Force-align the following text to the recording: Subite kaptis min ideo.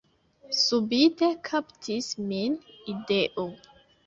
Subite 0.61 1.29
kaptis 1.49 2.09
min 2.31 2.57
ideo. 2.97 3.47